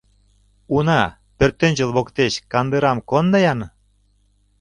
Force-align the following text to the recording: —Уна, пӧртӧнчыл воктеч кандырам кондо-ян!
—Уна, 0.75 1.01
пӧртӧнчыл 1.37 1.89
воктеч 1.95 2.33
кандырам 2.51 2.99
кондо-ян! 3.09 3.59